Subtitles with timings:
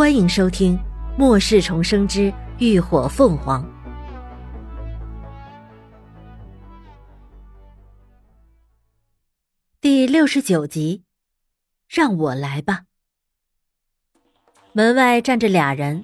[0.00, 0.78] 欢迎收听
[1.18, 3.62] 《末世重生之浴火凤凰》
[9.78, 11.04] 第六十九集。
[11.86, 12.84] 让我来吧。
[14.72, 16.02] 门外站着俩人，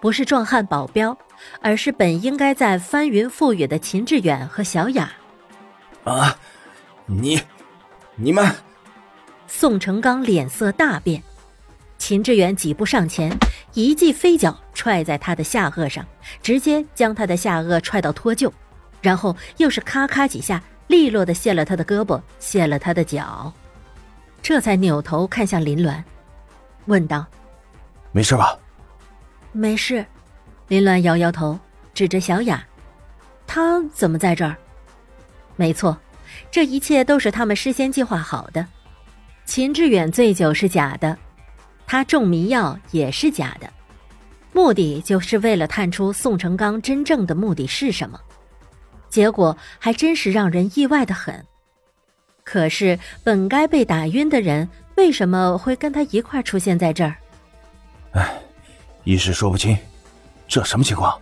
[0.00, 1.16] 不是壮汉保镖，
[1.62, 5.12] 而是本应该在翻云覆雨的秦志远和小雅。
[6.02, 6.36] 啊，
[7.06, 7.40] 你，
[8.16, 8.52] 你们！
[9.46, 11.22] 宋成刚脸色大变。
[12.08, 13.30] 秦志远几步上前，
[13.74, 16.02] 一记飞脚踹在他的下颚上，
[16.40, 18.50] 直接将他的下颚踹到脱臼，
[19.02, 23.52] 然后又是咔咔几下，利落的卸了他的胳膊，卸了他的脚，
[24.40, 26.02] 这才扭头看向林鸾，
[26.86, 27.26] 问道
[28.10, 28.58] ：“没事吧
[29.52, 30.02] ？”“没事。”
[30.68, 31.58] 林鸾摇摇头，
[31.92, 32.66] 指着小雅
[33.46, 34.56] ：“他怎么在这儿
[35.56, 35.94] ？”“没错，
[36.50, 38.66] 这一切都是他们事先计划好的。
[39.44, 41.14] 秦志远醉酒是假的。”
[41.90, 43.72] 他中迷药也是假的，
[44.52, 48.20] 目的就是为了探出宋成刚真正的目的是什么。
[49.08, 51.42] 结果还真是让人意外的很。
[52.44, 57.16] 可是本该被打晕的人，为什么会跟他一块出现在这儿？
[58.12, 58.34] 唉，
[59.04, 59.74] 一时说不清，
[60.46, 61.18] 这什么情况？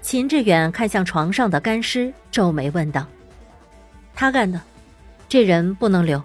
[0.00, 3.06] 秦志远看向床上的干尸，皱眉问道
[4.16, 4.58] ：“他干的，
[5.28, 6.22] 这人不能留。”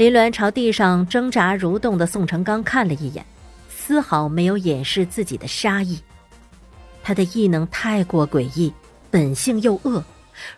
[0.00, 3.22] 林鸾朝地上挣扎蠕动的宋成刚看了一眼，
[3.68, 6.00] 丝毫没有掩饰自己的杀意。
[7.02, 8.72] 他的异能太过诡异，
[9.10, 10.02] 本性又恶，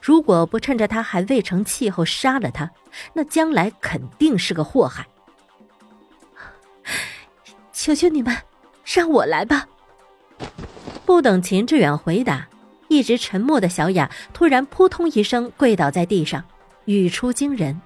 [0.01, 2.71] 如果不趁着他还未成气候杀了他，
[3.15, 5.05] 那将来肯定是个祸害。
[7.73, 8.33] 求求你们，
[8.85, 9.67] 让我来吧！
[11.05, 12.49] 不等秦志远回答，
[12.87, 16.45] 一直沉默的小雅突然扑通一声跪倒在地上，
[16.85, 17.81] 语出惊人。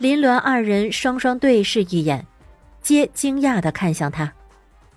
[0.00, 2.26] 林鸾二人双双对视一眼，
[2.80, 4.32] 皆惊讶的看向他。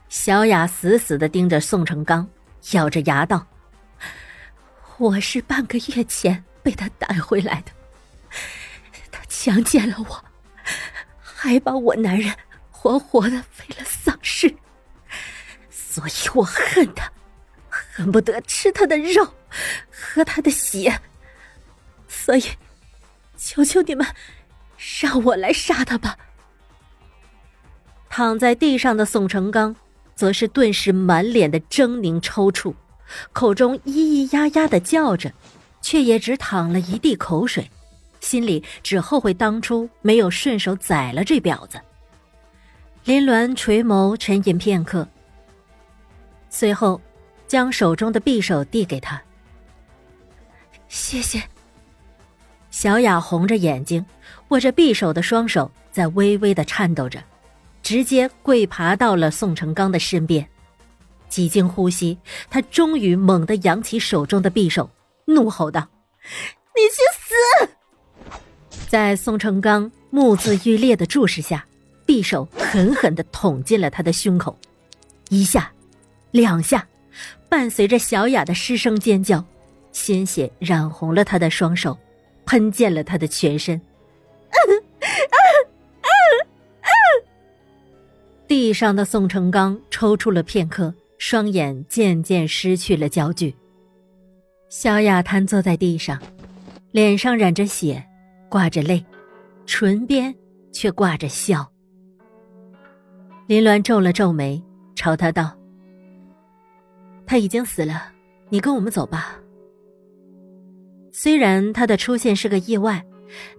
[0.08, 2.26] 小雅死死的盯着宋成刚，
[2.72, 3.46] 咬着牙道
[4.98, 7.72] ：“我是半个月前被他带回来的，
[9.12, 10.24] 他强奸了我，
[11.20, 12.34] 还把我男人
[12.72, 14.56] 活活的喂了丧尸，
[15.70, 17.12] 所以我恨他，
[17.68, 19.34] 恨不得吃他的肉，
[19.92, 20.98] 喝他的血。
[22.08, 22.44] 所以，
[23.36, 24.08] 求求你们。”
[25.02, 26.18] 让我来杀他吧！
[28.10, 29.76] 躺在地上的宋成刚，
[30.14, 32.74] 则是顿时满脸的狰狞抽搐，
[33.32, 35.32] 口中咿咿呀呀的叫着，
[35.82, 37.70] 却也只淌了一地口水，
[38.20, 41.80] 心里只后悔当初没有顺手宰了这婊子。
[43.06, 45.08] 林鸾垂眸沉吟片刻，
[46.50, 47.02] 随后
[47.48, 49.22] 将手中的匕首递给他
[50.88, 51.42] ：“谢谢。”
[52.74, 54.04] 小雅红着眼睛，
[54.48, 57.24] 握着匕首的双手在微微的颤抖着，
[57.84, 60.46] 直接跪爬到了宋成刚的身边。
[61.30, 62.18] 几经呼吸，
[62.50, 64.90] 他终于猛地扬起手中的匕首，
[65.26, 65.88] 怒吼道
[66.76, 67.70] ：“你去死！”
[68.90, 71.64] 在宋成刚目眦欲裂的注视下，
[72.08, 74.58] 匕首狠狠的捅进了他的胸口，
[75.30, 75.72] 一下，
[76.32, 76.88] 两下，
[77.48, 79.46] 伴随着小雅的失声尖叫，
[79.92, 81.96] 鲜血染红了他的双手。
[82.46, 83.80] 喷溅了他的全身，
[88.48, 93.56] 地上的宋成刚抽搐了片刻，双眼渐渐失去了焦距。
[94.70, 96.20] 小雅瘫坐在地上，
[96.92, 98.04] 脸上染着血，
[98.50, 99.04] 挂着泪，
[99.66, 100.34] 唇边
[100.72, 101.72] 却挂着笑。
[103.48, 104.62] 林鸾皱了皱眉，
[104.96, 105.58] 朝他道
[107.26, 108.12] ：“他已经死了，
[108.50, 109.40] 你跟我们走吧。”
[111.16, 113.06] 虽然他的出现是个意外，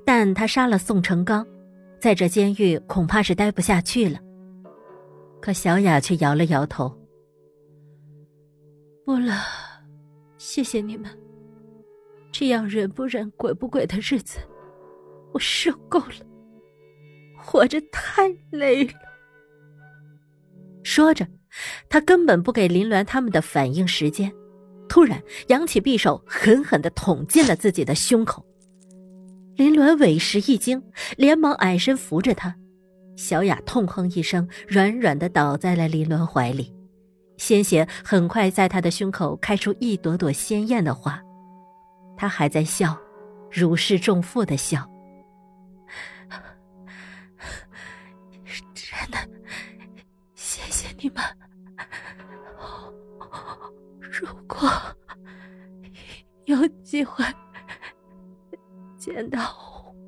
[0.05, 1.47] 但他杀了宋成刚，
[2.01, 4.19] 在这监狱恐怕是待不下去了。
[5.41, 6.93] 可小雅却摇了摇头
[9.07, 9.41] ：“不了，
[10.37, 11.09] 谢谢你们。
[12.33, 14.41] 这样人不人鬼不鬼的日子，
[15.33, 16.27] 我受够了，
[17.39, 18.93] 活着太累了。”
[20.83, 21.25] 说着，
[21.89, 24.33] 他根本不给林鸾他们的反应时间。
[24.89, 28.45] 突然扬起匕首，狠狠的捅进了自己的胸口。
[29.57, 30.83] 林鸾委实一惊，
[31.17, 32.57] 连忙矮身扶着他。
[33.17, 36.75] 小雅痛哼一声，软软的倒在了林鸾怀里，
[37.37, 41.23] 鲜血很快在他的胸口开出一朵朵鲜艳的花。
[42.17, 42.97] 他还在笑，
[43.51, 44.89] 如释重负的笑。
[48.75, 49.19] 真的，
[50.35, 51.23] 谢谢你们。
[54.65, 57.25] 如 果有机会
[58.97, 59.39] 见到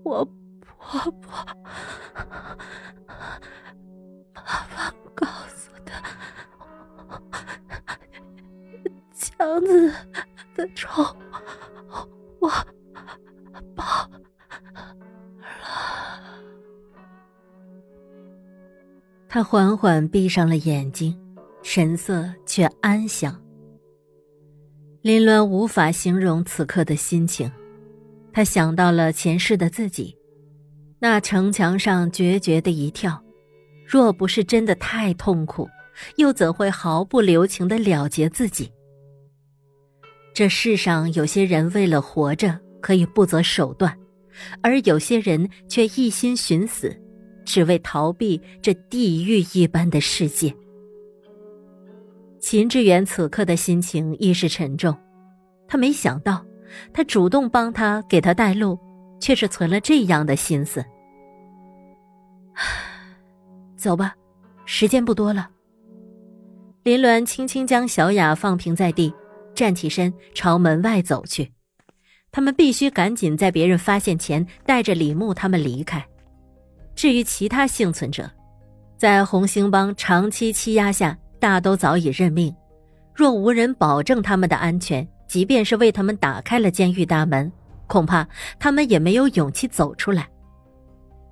[0.03, 0.25] 我
[0.61, 1.45] 婆婆，
[4.35, 4.43] 麻
[4.75, 6.03] 爸告诉他，
[9.15, 9.93] 强子
[10.55, 11.03] 的仇，
[12.41, 12.49] 我
[13.75, 14.21] 报了。
[19.29, 21.19] 他缓缓闭上了眼睛，
[21.63, 23.39] 神色却安详。
[25.07, 27.49] 林伦无法形容此刻的心情，
[28.33, 30.17] 他想到了前世的自己，
[30.99, 33.23] 那城墙上决绝的一跳，
[33.87, 35.69] 若不是真的太痛苦，
[36.17, 38.69] 又怎会毫不留情的了结自己？
[40.35, 43.97] 这世上有些人为了活着可以不择手段，
[44.61, 46.93] 而有些人却一心寻死。
[47.45, 50.53] 只为逃避这地狱一般的世界。
[52.49, 54.97] 秦志远此刻的心情亦是沉重，
[55.67, 56.47] 他没想到，
[56.93, 58.79] 他主动帮他给他带路，
[59.19, 60.85] 却是存了这样的心思。
[63.77, 64.15] 走吧，
[64.65, 65.51] 时间不多了。
[66.85, 69.13] 林鸾轻轻将小雅放平在地，
[69.53, 71.51] 站起身朝门外走去。
[72.31, 76.01] 他们必须赶紧在别人发现前带着李牧他们离开。
[76.95, 78.31] 至于其他幸存者，
[78.97, 82.53] 在红星帮长期欺压下，大都早已认命。
[83.15, 87.53] 若无人保证他们的安全，即便是为他们打开了监狱大门，
[87.87, 88.27] 恐怕
[88.59, 90.29] 他们也没有勇气走出来。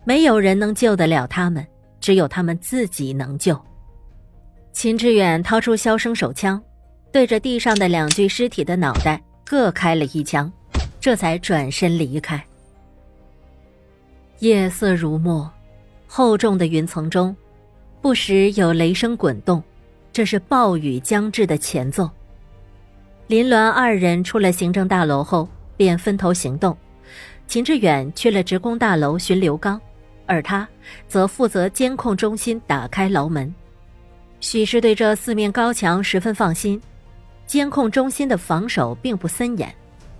[0.05, 1.67] 没有人能救得了他们，
[1.99, 3.61] 只有他们自己能救。
[4.73, 6.63] 秦志远掏出消声手枪，
[7.11, 10.49] 对着地上的两具尸体的脑袋各开了一枪，
[11.01, 12.41] 这才转身离开。
[14.39, 15.51] 夜色如墨。
[16.07, 17.35] 厚重的云层中，
[18.01, 19.61] 不时有雷声滚动，
[20.15, 22.09] 这是暴雨将至的前奏。
[23.27, 26.77] 林鸾二人出了行政大楼后，便分头行动。
[27.49, 29.79] 秦志远去了职工大楼寻刘刚，
[30.25, 30.67] 而他
[31.09, 33.53] 则负责监控中心打开牢门。
[34.39, 36.81] 许是对这四面高墙十分放心，
[37.45, 39.75] 监控中心的防守并不森严，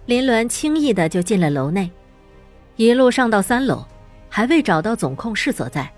[0.07, 1.89] 林鸾轻易的就进了楼内，
[2.75, 3.87] 一路上到三楼。
[4.29, 5.89] 还未找到总控室所在，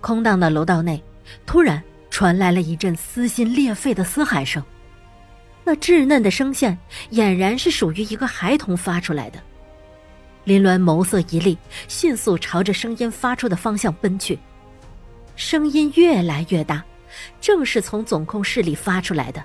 [0.00, 1.00] 空荡的楼道内，
[1.46, 1.80] 突然
[2.14, 4.62] 传来了一阵撕心裂肺的嘶喊声。
[5.64, 6.78] 那稚嫩的声线，
[7.10, 9.40] 俨然是属于一个孩童发出来的。
[10.44, 11.58] 林鸾眸色一厉，
[11.88, 14.38] 迅速朝着声音发出的方向奔去。
[15.34, 16.84] 声音越来越大，
[17.40, 19.42] 正是从总控室里发出来的。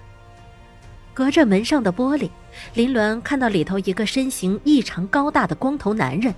[1.11, 2.29] 隔着门上的玻璃，
[2.75, 6.31] 林鸾看到里头一个身形异常高大的光头男人。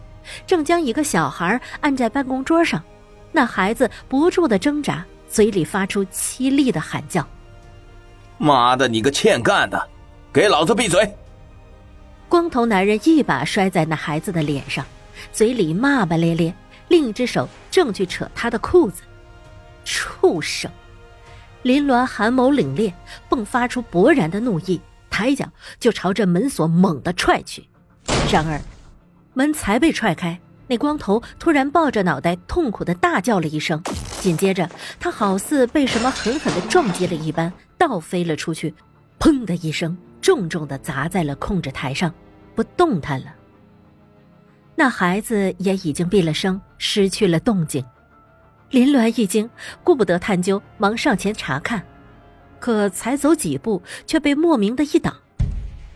[0.48, 2.82] 正将一个小孩按在办公桌上，
[3.34, 7.26] 那孩子不住的挣扎，嘴里发出凄厉的喊叫
[8.38, 9.90] ：“妈的，你个欠干的，
[10.34, 11.10] 给老子闭嘴！”
[12.28, 14.86] 光头男人一把摔在那孩子的脸上，
[15.32, 16.54] 嘴里骂骂咧咧，
[16.90, 19.04] 另一只手正去扯他的裤子。
[19.86, 20.70] 畜生！
[21.62, 22.92] 林鸾寒眸凛冽，
[23.30, 25.46] 迸发出勃然的怒意，抬脚
[25.80, 27.66] 就朝着门锁猛地踹去。
[28.30, 28.60] 然而。
[29.34, 30.38] 门才被踹开，
[30.72, 33.84] 那光头突然抱着脑袋，痛苦的大叫了一声，
[34.22, 34.70] 紧接着
[35.02, 38.74] 他好似被什么狠狠的撞击了一般，倒飞了出去，
[39.20, 42.14] 砰的一声，重重的砸在了控制台上，
[42.56, 43.36] 不动弹了。
[44.74, 47.84] 那孩子也已经闭了声，失去了动静。
[48.70, 49.50] 林鸾一惊，
[49.84, 51.84] 顾不得探究，忙上前查看，
[52.62, 55.14] 可才走几步，却被莫名的一挡。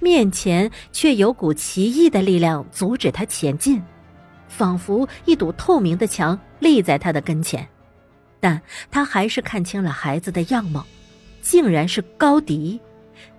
[0.01, 3.81] 面前却有股奇异的力量阻止他前进，
[4.47, 7.67] 仿佛一堵透明的墙立在他的跟前。
[8.39, 8.61] 但
[8.91, 10.85] 他还是看清了孩子的样貌，
[11.41, 12.79] 竟然是高迪，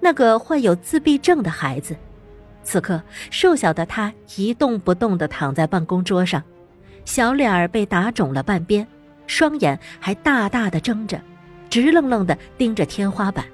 [0.00, 1.96] 那个患有自闭症的孩子。
[2.64, 6.42] 此刻，瘦小的他一动不动地躺在办公桌上，
[7.04, 8.86] 小脸儿被打肿了半边，
[9.28, 11.20] 双眼还大大的睁着，
[11.70, 13.44] 直愣愣地盯着天花板。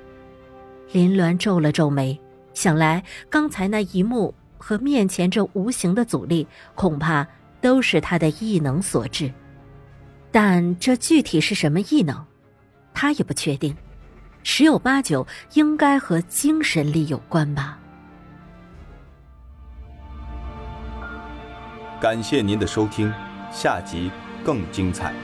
[0.92, 2.18] 林鸾皱了皱眉。
[2.54, 7.26] 想来刚才那一幕和面前这无形的阻力，恐怕
[7.62, 9.32] 都是他的异能所致。
[10.30, 12.22] 但这具体是什么异能，
[12.92, 13.74] 他也不确定，
[14.42, 17.78] 十有八九应该和精神力有关吧。
[22.00, 23.12] 感谢您的收听，
[23.52, 24.10] 下集
[24.44, 25.14] 更精彩。